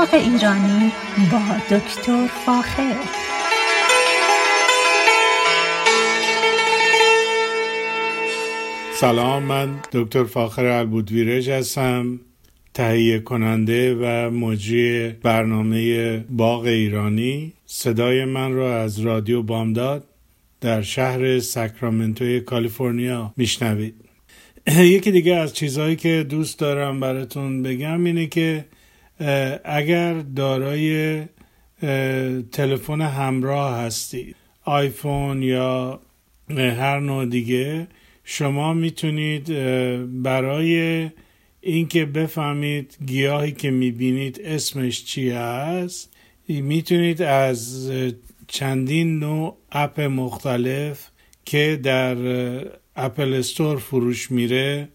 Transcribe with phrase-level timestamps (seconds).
[0.00, 0.92] باغ ایرانی
[1.32, 2.96] با دکتر فاخر.
[8.94, 12.20] سلام من دکتر فاخر البودویرج هستم
[12.74, 17.52] تهیه کننده و مجری برنامه باغ ایرانی.
[17.66, 20.04] صدای من را از رادیو بامداد
[20.60, 23.94] در شهر ساکرامنتو کالیفرنیا میشنوید.
[24.96, 28.64] یکی دیگه از چیزهایی که دوست دارم براتون بگم اینه که
[29.64, 31.22] اگر دارای
[32.52, 36.00] تلفن همراه هستید آیفون یا
[36.50, 37.88] هر نوع دیگه
[38.24, 39.46] شما می‌تونید
[40.22, 41.08] برای
[41.60, 46.12] اینکه بفهمید گیاهی که می‌بینید اسمش چی هست
[46.48, 47.90] می‌تونید از
[48.48, 51.08] چندین نوع اپ مختلف
[51.44, 52.16] که در
[52.96, 54.88] اپل استور فروش میره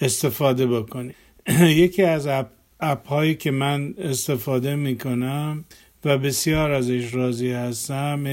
[0.00, 1.14] استفاده بکنید.
[1.82, 2.46] یکی از اپ,
[2.80, 5.64] اپ هایی که من استفاده می‌کنم
[6.04, 8.24] و بسیار ازش راضی هستم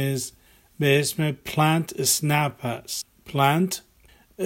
[0.79, 3.05] به اسم پلانت سنپ هست.
[3.25, 3.81] پلانت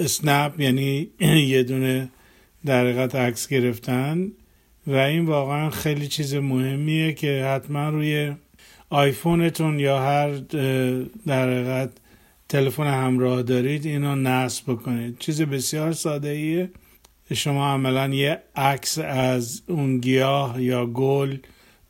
[0.06, 1.08] سنپ یعنی
[1.54, 2.08] یه دونه
[2.66, 4.32] در حقیقت عکس گرفتن
[4.86, 8.34] و این واقعا خیلی چیز مهمیه که حتما روی
[8.90, 10.30] آیفونتون یا هر
[11.26, 11.88] در
[12.48, 15.18] تلفن همراه دارید اینو نصب بکنید.
[15.18, 16.70] چیز بسیار ساده ایه
[17.34, 21.36] شما عملا یه عکس از اون گیاه یا گل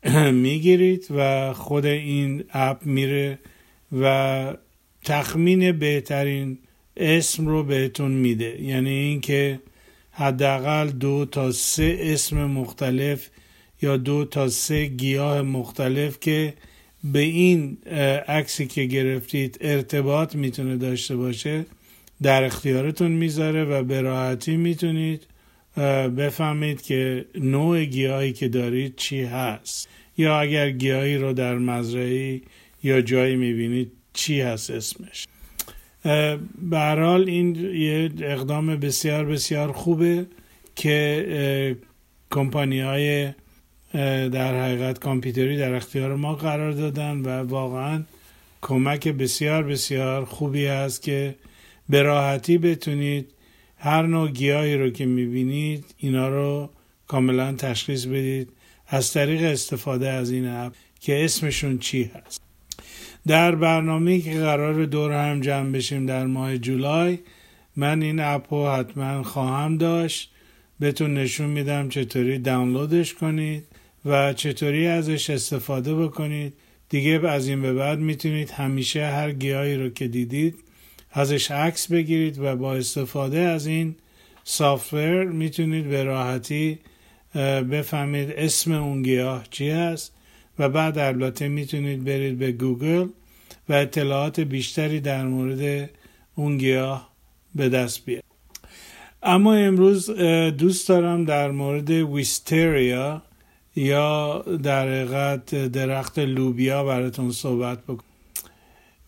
[0.31, 3.39] می‌گیرید و خود این اپ میره
[4.01, 4.53] و
[5.05, 6.57] تخمین بهترین
[6.97, 8.61] اسم رو بهتون میده.
[8.61, 9.59] یعنی اینکه
[10.11, 13.29] حداقل دو تا سه اسم مختلف
[13.81, 16.53] یا دو تا سه گیاه مختلف که
[17.03, 17.77] به این
[18.27, 21.65] عکسی که گرفتید ارتباط می‌تونه داشته باشه.
[22.21, 25.27] در اختیارتون می‌ذاره و به راحتی می‌تونید
[26.17, 29.89] بفهمید که نوع گیاهی که دارید چی هست.
[30.17, 32.41] یا اگر گیاهی رو در مزرعه
[32.83, 35.27] یا جایی می‌بینید چی هست اسمش.
[36.69, 40.25] به حال این یه اقدام بسیار بسیار خوبه
[40.75, 41.75] که
[42.31, 43.29] کمپانی های
[44.29, 48.03] در حقیقت کامپیوتری در اختیار ما قرار دادن و واقعا
[48.61, 51.35] کمک بسیار بسیار خوبی هست که
[51.89, 53.29] به راحتی بتونید
[53.77, 56.69] هر نوع گیاهی رو که می‌بینید اینا رو
[57.07, 58.49] کاملا تشخیص بدید.
[58.87, 62.41] از طریق استفاده از این اپ که اسمشون چی هست.
[63.27, 67.19] در برنامه که قرار دور هم جمع بشیم در ماه جولای
[67.75, 70.31] من این اپ رو حتما خواهم داشت.
[70.79, 73.63] بهتون نشون میدم چطوری دانلودش کنید
[74.05, 76.53] و چطوری ازش استفاده بکنید.
[76.89, 80.55] دیگه از این به بعد می‌تونید همیشه هر گیاهی رو که دیدید
[81.11, 83.95] ازش عکس بگیرید و با استفاده از این
[84.43, 86.79] سافتور می‌تونید به راحتی
[87.71, 90.15] بفهمید اسم اون گیاه چی هست
[90.59, 93.07] و بعد البته می‌تونید برید به گوگل
[93.69, 95.89] و اطلاعات بیشتری در مورد
[96.35, 97.09] اون گیاه
[97.55, 98.23] به دست بیارید.
[99.23, 100.09] اما امروز
[100.57, 103.21] دوست دارم در مورد ویستریا
[103.75, 108.08] یا در حقیقت درخت لوبیا براتون صحبت بکنم.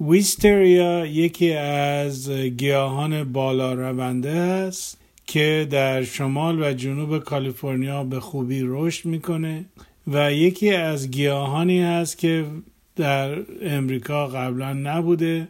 [0.10, 8.62] ویستریا یکی از گیاهان بالا رونده است که در شمال و جنوب کالیفرنیا به خوبی
[8.66, 9.66] رشد می‌کنه
[10.08, 12.46] و یکی از گیاهانی هست که
[12.96, 15.48] در امریکا قبلا نبوده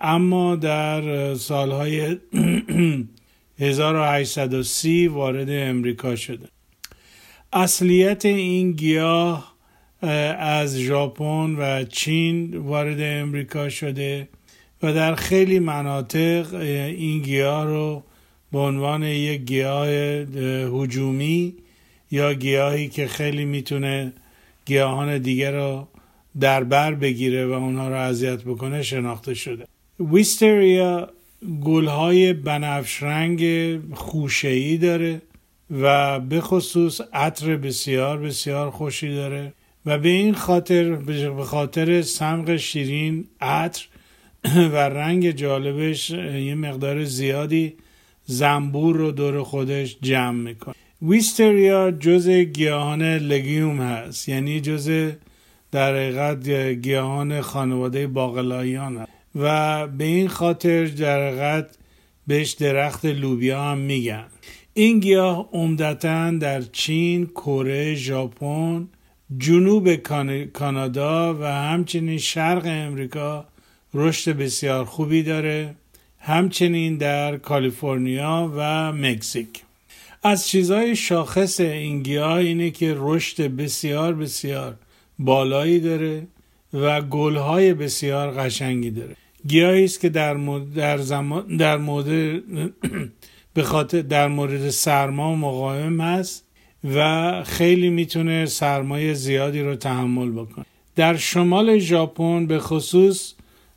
[0.00, 2.16] اما در سالهای
[3.58, 6.48] 1830 وارد امریکا شده.
[7.52, 9.57] اصلیت این گیاه
[10.02, 14.28] از ژاپن و چین وارد امریکا شده
[14.82, 18.02] و در خیلی مناطق این گیاه رو
[18.52, 19.88] به عنوان یک گیاه
[20.82, 21.54] هجومی
[22.10, 24.12] یا گیاهی که خیلی می‌تونه
[24.66, 25.88] گیاهان دیگر رو
[26.40, 29.64] در بر بگیره و اونها رو اذیت بکنه شناخته شده.
[30.00, 31.10] ویستریا
[31.64, 33.42] گلهای بنفش رنگ
[33.94, 35.22] خوشه‌ای داره
[35.80, 39.52] و به خصوص عطر بسیار بسیار خوشی داره.
[39.86, 40.94] و به این خاطر
[41.30, 43.86] به خاطر سمق شیرین عطر
[44.72, 47.74] و رنگ جالبش یه مقدار زیادی
[48.26, 50.74] زنبور رو دور خودش جمع می‌کنه.
[51.02, 54.28] ویستریا جز گیاهان لگیوم هست.
[54.28, 55.12] یعنی جز
[55.72, 59.10] در حقیقت گیاهان خانواده باقلاییان هست.
[59.34, 61.78] و به این خاطر در حقیقت
[62.26, 64.24] بهش درخت لوبیا هم میگن.
[64.74, 68.88] این گیاه عمدتا در چین، کره، ژاپن،
[69.36, 69.94] جنوب
[70.52, 73.46] کانادا و همچنین شرق امریکا
[73.94, 75.74] رشد بسیار خوبی داره
[76.18, 79.62] همچنین در کالیفرنیا و مکزیک.
[80.22, 84.74] از چیزهای شاخص این گیاه اینه که رشد بسیار بسیار
[85.18, 86.26] بالایی داره
[86.72, 89.16] و گلهای بسیار قشنگی داره.
[89.46, 92.42] گیاهی است که در مورد در, زمان در مورد
[93.54, 96.44] به خاطر در مورد سرما مقاوم هست.
[96.84, 100.64] و خیلی می‌تونه سرمایه زیادی رو تحمل بکنه.
[100.96, 103.34] در شمال ژاپن به خصوص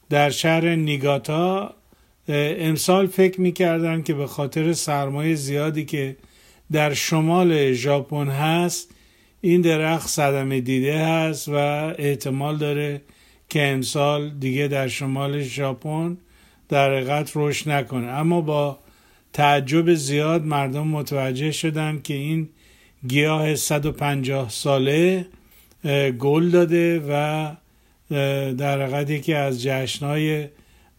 [0.10, 1.74] در شهر نیگاتا
[2.28, 6.18] امسال فکر می‌کردن که به خاطر سرمایه زیادی که
[6.72, 8.90] در شمال ژاپن هست
[9.42, 11.54] این درخت صدمه دیده هست و
[11.98, 13.02] احتمال داره
[13.50, 16.18] که امسال دیگه در شمال ژاپن
[16.70, 18.08] در حقیقت رشد نکنه.
[18.08, 18.80] اما با
[19.34, 22.50] تعجب زیاد مردم متوجه شدن که این
[23.08, 25.26] گیاه 150 ساله
[26.20, 27.52] گل داده و
[28.54, 30.48] در حقیقت یکی از جشنهای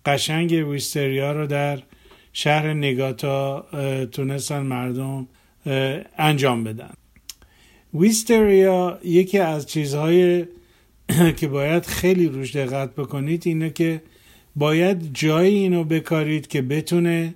[0.07, 1.83] قشنگ ویستریا رو در
[2.33, 3.67] شهر نگاتا
[4.13, 5.29] تونستن مردم
[6.19, 6.95] انجام بدن.
[7.95, 10.47] ویستریا یکی از چیزهای
[11.39, 14.03] که باید خیلی روش دقت بکنید اینه که
[14.57, 17.35] باید جایی اینو بکارید که بتونه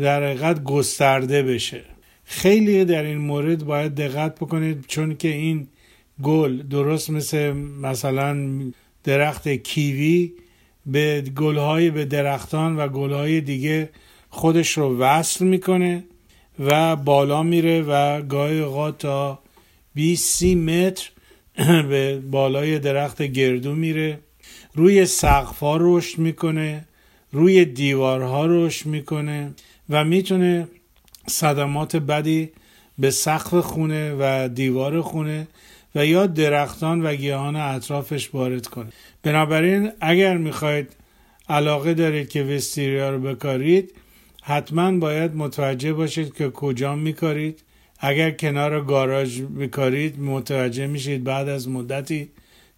[0.00, 1.91] در حقیقت گسترده بشه.
[2.24, 5.68] خیلی در این مورد باید دقت بکنید چون که این
[6.22, 7.52] گل درست مثل
[7.82, 8.60] مثلا
[9.04, 10.32] درخت کیوی
[10.86, 13.90] به گلهای به درختان و گلهای دیگه
[14.30, 16.04] خودش رو وصل می‌کنه
[16.58, 19.38] و بالا میره و گاهی اوقات تا
[19.94, 21.10] 20 متر
[21.90, 24.18] به بالای درخت گردو میره.
[24.74, 26.84] روی سقفها رشد می‌کنه
[27.32, 29.54] روی دیوارها رشد می‌کنه
[29.90, 30.68] و می‌تونه
[31.26, 32.50] صدمات بدی
[32.98, 35.48] به سقف خونه و دیوار خونه
[35.94, 38.92] و یا درختان و گیاهان اطرافش وارد کنه.
[39.22, 40.90] بنابراین اگر می‌خواید
[41.48, 43.92] علاقه دارید که وستیریا رو بکارید
[44.42, 47.62] حتما باید متوجه باشید که کجا میکارید.
[47.98, 52.28] اگر کنار گاراژ میکارید متوجه میشید بعد از مدتی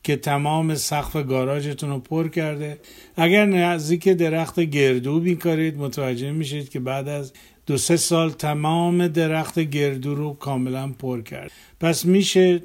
[0.03, 2.79] که تمام سقف گاراژتون رو پر کرده.
[3.17, 7.33] اگر نزدیک درخت گردو میکارید متوجه میشید که بعد از
[7.67, 11.51] دو سه سال تمام درخت گردو رو کاملا پر کرد.
[11.81, 12.63] پس میشه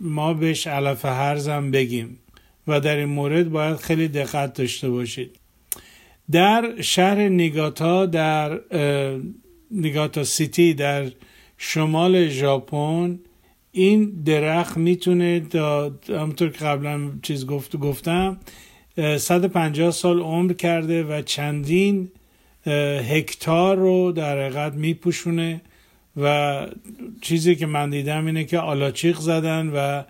[0.00, 2.18] ما بهش علف هرزم بگیم
[2.66, 5.36] و در این مورد باید خیلی دقت داشته باشید.
[6.30, 8.60] در شهر نیگاتا در
[9.70, 11.10] نیگاتا سیتی در
[11.58, 13.18] شمال ژاپن
[13.72, 15.42] این درخت می‌تونه
[16.08, 18.38] همونطور که قبلا چیز گفت گفتم
[19.18, 22.10] 150 سال عمر کرده و چندین
[23.08, 25.60] هکتار رو در حقیقت میپوشونه
[26.16, 26.66] و
[27.20, 30.02] چیزی که من دیدم اینه که آلاچیق زدن و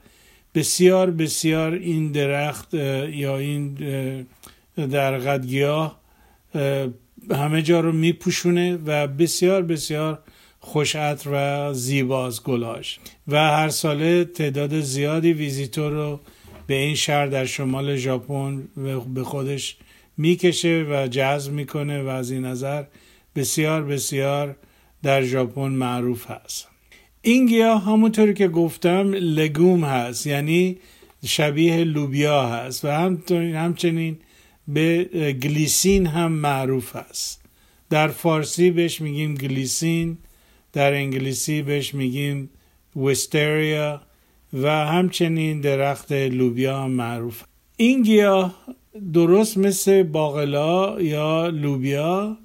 [0.55, 3.75] بسیار بسیار این درخت یا این
[4.77, 6.01] در گیاه
[7.31, 10.19] همه جا رو میپوشونه و بسیار بسیار
[10.61, 12.99] خوشعطر و زیباز گلاش.
[13.29, 16.21] و هر ساله تعداد زیادی ویزیتور رو
[16.67, 18.69] به این شهر در شمال ژاپن
[19.15, 19.77] به خودش
[20.19, 22.85] می‌کشه و جذب می‌کنه و از این نظر
[23.37, 24.57] بسیار بسیار
[25.03, 26.69] در ژاپن معروف هست.
[27.23, 30.79] این گیاه همونطوری که گفتم لگوم هست یعنی
[31.25, 34.19] شبیه لوبیا هست و همچنین
[34.69, 35.05] به
[35.43, 37.43] گلیسین هم معروف است.
[37.91, 40.19] در فارسی بهش میگیم گلیسین
[40.73, 42.51] در انگلیسی بهش میگیم
[42.97, 44.03] وستریا
[44.53, 47.43] و همچنین درخت لوبیا هم معروف.
[47.77, 48.65] این گیاه
[49.13, 52.37] درست مثل باقلا یا لوبیا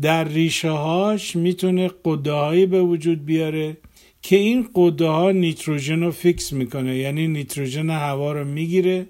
[0.00, 3.76] در ریشه هاش می‌تونه قده به وجود بیاره
[4.22, 6.96] که این قده ها نیتروژن رو فیکس می‌کنه.
[6.96, 9.06] یعنی نیتروژن هوا رو می‌گیره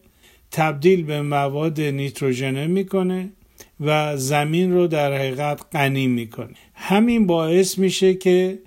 [0.50, 3.32] تبدیل به مواد نیتروژنه می‌کنه
[3.80, 6.54] و زمین رو در حقیقت غنی می‌کنه.
[6.74, 8.58] همین باعث میشه که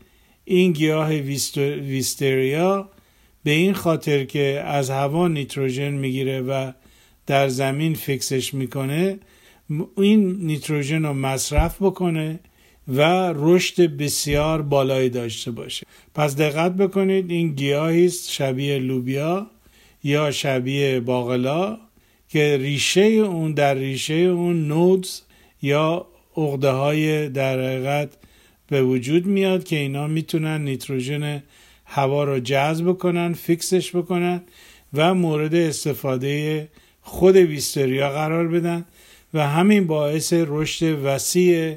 [0.45, 1.11] این گیاه
[1.81, 2.89] ویستریا
[3.43, 6.71] به این خاطر که از هوا نیتروژن می‌گیره و
[7.27, 9.19] در زمین فیکسش می‌کنه
[9.97, 12.39] این نیتروژن رو مصرف بکنه
[12.87, 15.87] و رشد بسیار بالایی داشته باشه.
[16.15, 19.47] پس دقت بکنید این گیاهی است شبیه لوبیا
[20.03, 21.77] یا شبیه باقلا
[22.29, 25.21] که ریشه اون در ریشه اون نودز
[25.61, 28.09] یا اغده های در حقیقت
[28.67, 31.43] به وجود میاد که اینا می‌تونن نیتروژن
[31.85, 34.41] هوا رو جذب بکنن فیکسش بکنن
[34.93, 36.67] و مورد استفاده
[37.03, 38.85] خود ویستریا قرار بدن
[39.33, 41.75] و همین باعث رشد وسیع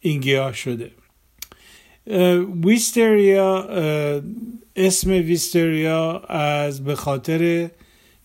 [0.00, 0.90] این گیاه شده.
[2.64, 3.68] ویستریا
[4.76, 7.70] اسم ویستریا از به خاطر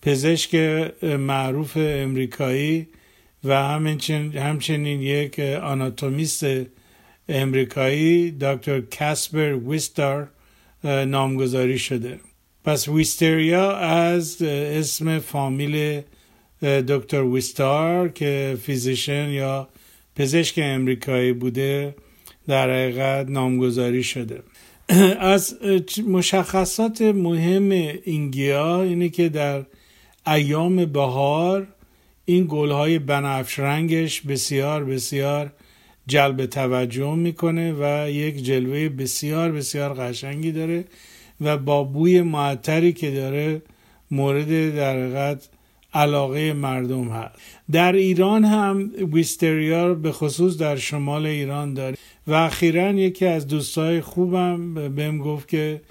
[0.01, 0.55] پزشک
[1.03, 2.87] معروف امریکایی
[3.43, 3.55] و
[4.35, 6.45] همچنین یک آناتومیست
[7.29, 10.29] امریکایی دکتر کاسپر ویستار
[10.83, 12.19] نامگذاری شده.
[12.63, 16.01] پس ویستریا از اسم فامیل
[16.61, 19.67] دکتر ویستار که فیزیشن یا
[20.15, 21.95] پزشک امریکایی بوده
[22.47, 24.43] در حقیقت نامگذاری شده.
[25.19, 25.57] از
[26.07, 27.71] مشخصات مهم
[28.03, 29.65] این گیاه اینه که در
[30.27, 31.67] ایام بهار
[32.25, 35.51] این گلهای بنفش رنگش بسیار بسیار
[36.07, 40.85] جلب توجه می‌کنه و یک جلوه بسیار بسیار قشنگی داره
[41.41, 43.61] و با بوی معطری که داره
[44.11, 45.09] مورد در
[45.93, 47.35] علاقه مردم هست.
[47.71, 51.97] در ایران هم ویستریا به خصوص در شمال ایران داره.
[52.27, 55.81] و اخیرا یکی از دوستای خوبم بهم گفت که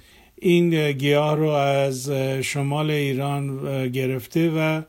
[0.41, 2.11] این گیاه رو از
[2.43, 4.83] شمال ایران گرفته و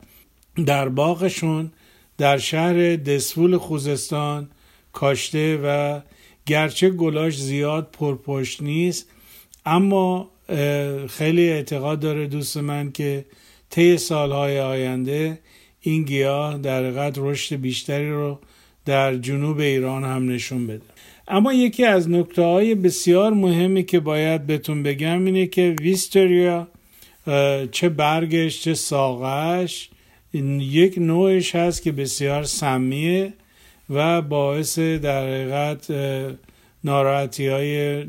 [0.66, 1.72] در باغشون
[2.18, 4.48] در شهر دسفول خوزستان
[4.92, 6.00] کاشته و
[6.46, 9.06] گرچه گلاش زیاد پرپشت نیست
[9.66, 10.30] اما
[11.08, 13.24] خیلی اعتقاد داره دوست من که
[13.70, 15.38] طی سالهای آینده
[15.80, 18.38] این گیاه در قدر رشد بیشتری رو
[18.84, 20.82] در جنوب ایران هم نشون بده.
[21.28, 26.68] اما یکی از نکته های بسیار مهمی که باید بهتون بگم اینه که ویستریا
[27.72, 29.90] چه برگش چه ساقش
[30.60, 33.32] یک نوعش هست که بسیار سمیه
[33.90, 35.86] و باعث در حقیقت
[36.84, 38.04] ناراحتی های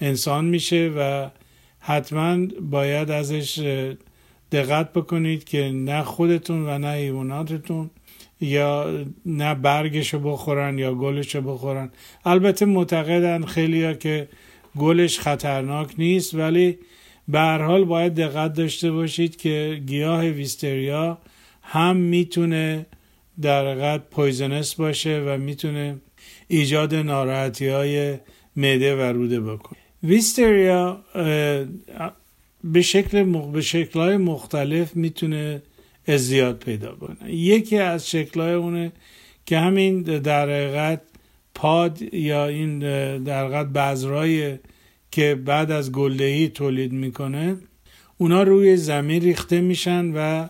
[0.00, 1.28] انسان میشه و
[1.80, 3.60] حتما باید ازش
[4.52, 7.90] دقت بکنید که نه خودتون و نه حیواناتتون
[8.40, 11.90] یا نه برگشو بخورن یا گلشو بخورن.
[12.24, 14.28] البته معتقدن خیلی ها که
[14.78, 16.78] گلش خطرناک نیست ولی
[17.28, 21.18] به هر حال باید دقت داشته باشید که گیاه wisteria
[21.62, 22.86] هم می‌تونه
[23.42, 25.96] در حقیقت poisonous باشه و می‌تونه
[26.48, 28.18] ایجاد ناراحتی های
[28.56, 29.78] معده و روده بکنه.
[30.02, 31.00] ویستریا
[32.72, 35.62] به شکل به شکلهای مختلف می‌تونه
[36.08, 37.34] ازدیاد پیدا کنه.
[37.34, 38.92] یکی از شکلهای اونه
[39.46, 41.02] که همین در حقیقت
[41.54, 42.78] پاد یا این
[43.22, 44.58] در حقیقت بذرای
[45.10, 47.56] که بعد از گلدهی تولید می‌کنه
[48.18, 50.48] اونا روی زمین ریخته میشن و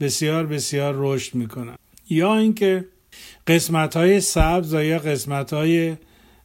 [0.00, 1.76] بسیار بسیار رشد می‌کنن.
[2.10, 2.84] یا اینکه
[3.46, 5.96] قسمت های سبز یا قسمت های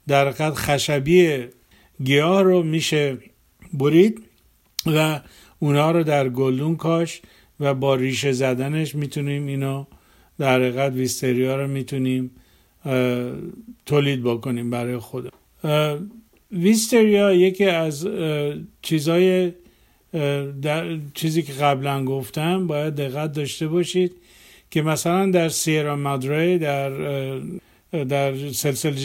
[0.08, 1.46] در خشبی
[2.04, 3.18] گیاه رو میشه
[3.74, 4.24] برید.
[4.86, 5.20] و
[5.60, 7.22] اونا رو در گلدون کاش
[7.60, 9.86] و با ریشه زدنش می‌تونیم اینو
[10.40, 12.32] در حقیقت ویستریا رو می‌تونیم
[13.86, 15.34] تولید بکنیم برای خود
[16.52, 18.08] ویستریا یکی از
[18.82, 19.52] چیزای
[21.14, 24.16] چیزی که قبلا گفتم باید دقت داشته باشید
[24.72, 26.90] که مثلا در سیرا مادره در
[27.92, 28.96] در سلسله,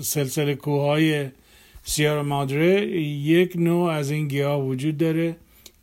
[0.00, 1.28] سلسله کوههای
[1.82, 5.36] سیارا مادره یک نوع از این گیاه وجود داره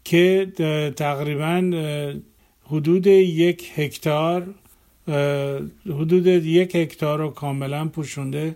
[0.04, 0.48] که
[0.96, 1.72] تقریبا
[2.64, 4.48] حدود یک هکتار
[5.86, 8.56] حدود یک هکتار رو کاملا پوشونده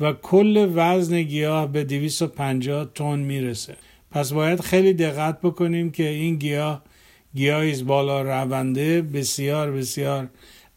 [0.00, 3.76] و کل وزن گیاه به 250 تن می‌رسه.
[4.10, 6.82] پس باید خیلی دقت بکنیم که این گیاه
[7.34, 10.28] گیاهی بالا رونده بسیار بسیار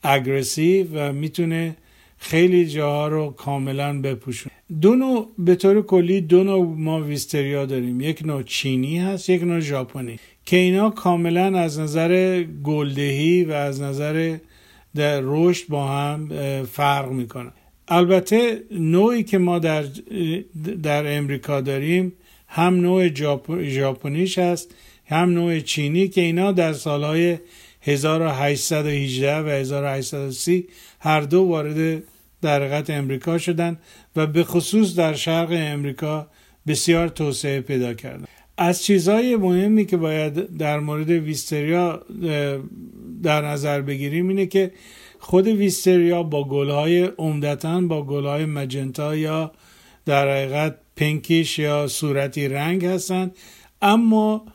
[0.04, 1.76] اگرسیو و می‌تونه
[2.18, 8.02] خیلی جاها رو کاملا بپوشون دو نوع به طور کلی دو نوع ما ویستریا داریم.
[8.02, 10.20] یک نوع چینی هست یک نوع ژاپنی.
[10.46, 14.38] که اینا کاملا از نظر گلدهی و از نظر
[14.96, 16.30] در رشد با هم
[16.72, 17.52] فرق می‌کنن.
[17.88, 19.86] البته نوعی که ما در
[20.84, 22.14] در امریکا داریم
[22.48, 23.14] هم نوع
[23.64, 27.38] ژاپنیش هست هم نوع چینی که اینا در سالهای
[27.82, 30.68] 1818 و 1830
[31.00, 32.04] هر دو وارد
[32.42, 33.78] در حقیقت امریکا شدن
[34.16, 36.28] و به خصوص در شرق امریکا
[36.68, 38.26] بسیار توسعه پیدا کردن.
[38.58, 42.02] از چیزهای مهمی که باید در مورد ویستریا
[43.24, 44.72] در نظر بگیریم اینه که
[45.20, 49.52] خود ویستریا با گلهای عمدتا با گلهای مجنتا یا
[50.06, 53.36] در حقیقت پنکیش یا صورتی رنگ هستند
[53.82, 54.46] اما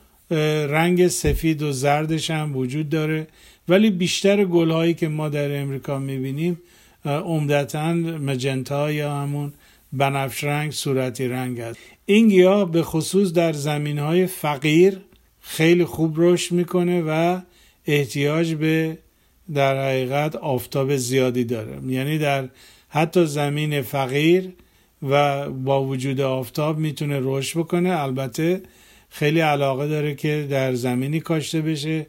[0.69, 3.27] رنگ سفید و زردش هم وجود داره.
[3.67, 6.61] ولی بیشتر گلهایی که ما در امریکا می‌بینیم
[7.05, 9.53] عمدتا مجنتا یا همون
[9.93, 11.79] بنفش رنگ صورتی رنگ است.
[12.05, 14.97] این گیاه به خصوص در زمین های فقیر
[15.41, 17.39] خیلی خوب رشد می‌کنه و
[17.85, 18.97] احتیاج به
[19.53, 21.79] در حقیقت آفتاب زیادی داره.
[21.87, 22.49] یعنی در
[22.89, 24.49] حتی زمین فقیر
[25.09, 28.01] و با وجود آفتاب می‌تونه رشد بکنه.
[28.01, 28.61] البته
[29.09, 32.05] خیلی علاقه داره که در زمینی کاشته بشه.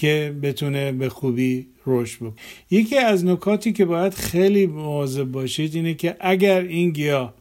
[0.00, 2.32] که بتونه به خوبی رشد بکنه.
[2.70, 7.34] یکی از نکاتی که باید خیلی مواظب باشید اینه که اگر این گیاه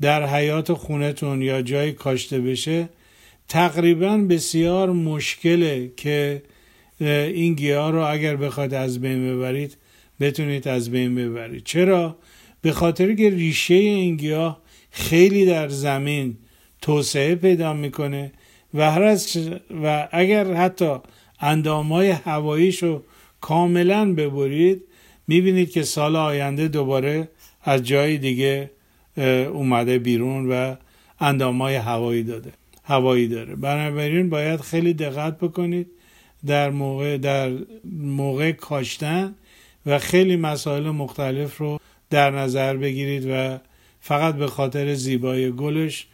[0.00, 2.88] در حیات خونتون یا جایی کاشته بشه
[3.48, 6.42] تقریبا بسیار مشکله که
[7.00, 9.76] این گیاه رو اگر بخواد از بین ببرید
[10.20, 11.64] بتونید از بین ببرید.
[11.64, 12.16] چرا؟
[12.62, 16.36] به خاطر که ریشه این گیاه خیلی در زمین
[16.82, 18.32] توسعه پیدا می‌کنه
[18.74, 19.38] و هر از
[19.82, 20.98] و اگر حتی
[21.40, 23.02] اندامهای هواییش رو
[23.40, 24.82] کاملا ببرید.
[25.26, 27.28] می‌بینید که سال آینده دوباره
[27.62, 28.70] از جای دیگه
[29.52, 30.74] اومده بیرون و
[31.20, 32.52] اندامهای هوایی داده
[32.84, 33.56] هوایی داره.
[33.56, 35.86] بنابراین باید خیلی دقت بکنید
[36.46, 37.50] در موقع در
[38.00, 39.34] موقع کاشتن
[39.86, 41.80] و خیلی مسائل مختلف رو
[42.10, 43.58] در نظر بگیرید و
[44.00, 46.06] فقط به خاطر زیبایی گلش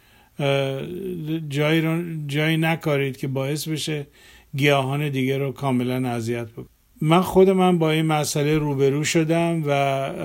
[1.49, 4.07] جایی, رو جایی نکارید که باعث بشه
[4.57, 6.69] گیاهان دیگه رو کاملا اذیت بکنید
[7.01, 9.71] من خود من با این مسئله روبرو شدم و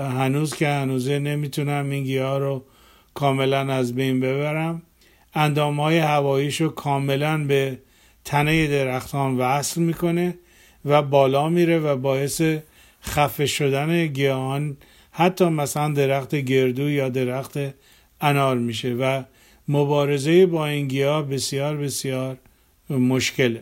[0.09, 2.63] هنوز که هنوزه نمی‌تونم این گیاه رو
[3.13, 4.81] کاملا از بین ببرم.
[5.33, 7.79] اندام های هواییش رو کاملا به
[8.25, 10.37] تنه درختان وصل می‌کنه
[10.85, 12.41] و بالا میره و باعث
[13.03, 14.77] خفه شدن گیاهان
[15.11, 17.59] حتی مثلا درخت گردو یا درخت
[18.21, 19.23] انار میشه و
[19.67, 22.37] مبارزه با این گیاه بسیار بسیار
[22.89, 23.61] مشکله.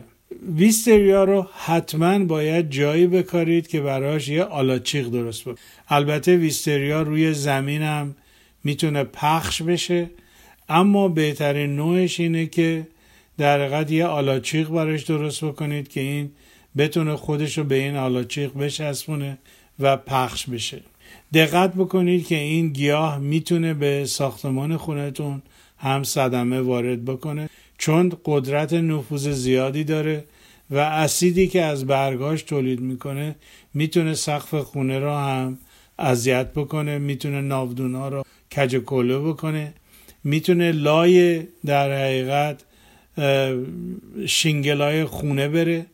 [0.56, 5.58] ویستریا رو حتما باید جایی بکارید که براش یه آلاچیق درست بکنید.
[5.88, 8.14] البته ویستریا روی زمین هم
[8.64, 10.10] می‌تونه پخش بشه
[10.68, 12.86] اما بهترین نوعش اینه که
[13.38, 16.30] در حقیقت یه آلاچیق براش درست بکنید که این
[16.76, 19.38] بتونه خودش رو به این آلاچیق بچسبونه
[19.80, 20.80] و پخش بشه.
[21.34, 25.42] دقت بکنید که این گیاه می‌تونه به ساختمان خونتون
[25.78, 27.48] هم صدمه وارد بکنه.
[27.82, 30.24] چون قدرت نفوذ زیادی داره
[30.70, 33.34] و اسیدی که از برگاش تولید می‌کنه
[33.74, 35.58] می‌تونه سقف خونه را هم
[35.98, 38.24] اذیت بکنه می‌تونه ناودونا رو
[38.56, 39.74] کج کله بکنه
[40.24, 42.62] می‌تونه لای در حقیقت
[44.26, 45.86] شینگلای خونه بره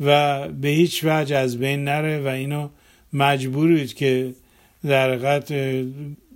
[0.00, 2.68] و به هیچ وجه از بین نره و اینو
[3.12, 4.34] مجبورید که
[4.84, 5.52] در حقیقت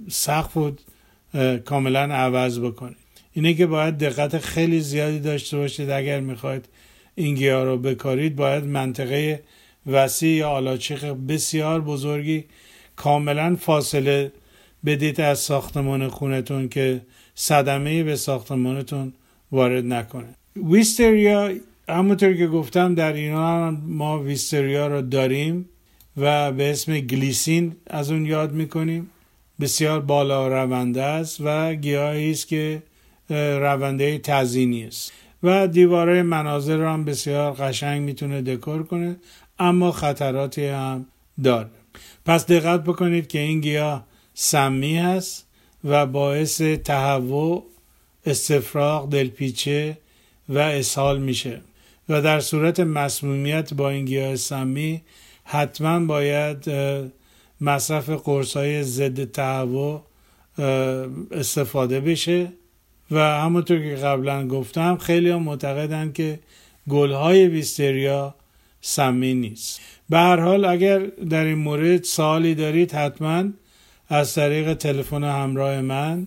[0.08, 0.72] سقف
[1.64, 3.05] کاملا عوض بکنید.
[3.36, 5.90] اینه که باید دقت خیلی زیادی داشته باشید.
[5.90, 6.64] اگر می‌خواید
[7.14, 9.42] این گیاه رو بکارید باید منطقه
[9.86, 12.44] وسیع یا آلاچیق بسیار بزرگی
[12.96, 14.32] کاملا فاصله
[14.86, 17.00] بدید از ساختمان خونتون که
[17.34, 19.12] صدمه به ساختمانتون
[19.52, 20.34] وارد نکنه.
[20.70, 21.52] ویستریا
[21.88, 25.68] همونطور که گفتم در ایران ما ویستریا رو داریم
[26.16, 29.10] و به اسم گلیسین از اون یاد می‌کنیم.
[29.60, 32.82] بسیار بالا رونده است و گیاهی است که
[33.30, 35.12] رونده تزینی است
[35.42, 39.16] و دیواره مناظر رو هم بسیار قشنگ می‌تونه دکور کنه
[39.58, 41.06] اما خطراتی هم
[41.44, 41.68] داره.
[42.26, 45.46] پس دقت بکنید که این گیاه سمی هست
[45.84, 47.66] و باعث تهوع
[48.26, 49.98] استفراغ دلپیچه
[50.48, 51.60] و اسهال میشه.
[52.08, 55.02] و در صورت مسمومیت با این گیاه سمی
[55.44, 56.70] حتما باید
[57.60, 60.02] مصرف قرص های ضد تهوع
[61.30, 62.52] استفاده بشه.
[63.10, 66.38] و همونطور که قبلا گفتم خیلی هم معتقدن که
[66.88, 68.34] گلهای ویستریا
[68.80, 69.80] سمی نیست.
[70.08, 73.44] به هر حال اگر در این مورد سوالی دارید حتما
[74.08, 76.26] از طریق تلفن همراه من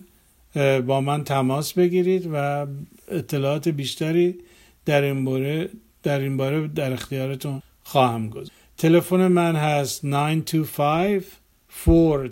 [0.86, 2.66] با من تماس بگیرید و
[3.08, 4.38] اطلاعات بیشتری
[4.84, 5.68] در این باره
[6.02, 8.52] در این باره در اختیارتون خواهم گذاشت.
[8.78, 11.24] تلفن من هست 925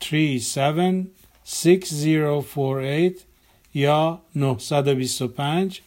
[0.00, 3.26] 437 6048
[3.74, 5.80] یا 925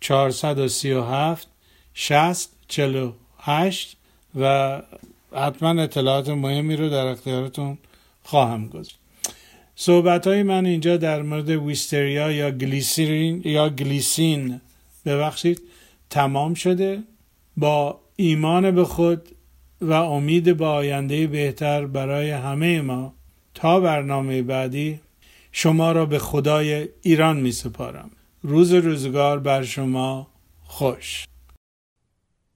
[0.00, 1.48] 437
[1.94, 3.96] 60 48
[4.40, 4.82] و
[5.32, 7.78] حتما اطلاعات مهمی رو در اختیارتون
[8.22, 8.98] خواهم گذاشت.
[9.76, 14.60] صحبت های من اینجا در مورد ویستریا یا گلیسرین یا گلیسین
[15.06, 15.60] ببخشید
[16.10, 17.02] تمام شده.
[17.60, 19.28] با ایمان به خود
[19.80, 23.14] و امید به آینده بهتر برای همه ما
[23.54, 25.00] تا برنامه بعدی
[25.52, 28.10] شما را به خدای ایران می سپارم.
[28.42, 30.26] روز روزگار بر شما
[30.62, 31.24] خوش.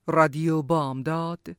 [0.06, 1.56] رادیو بامداد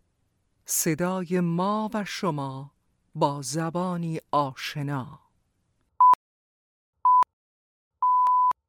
[0.65, 2.71] صدای ما و شما
[3.15, 5.24] با زبانی آشنا.